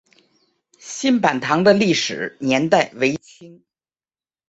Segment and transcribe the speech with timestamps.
[0.79, 3.61] 新坂堂的历史年代为清。